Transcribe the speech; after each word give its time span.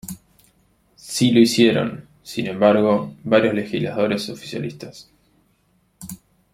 Sí 0.95 1.29
lo 1.29 1.39
hicieron, 1.41 2.07
sin 2.23 2.47
embargo, 2.47 3.13
varios 3.23 3.53
legisladores 3.53 4.27
oficialistas. 4.31 5.11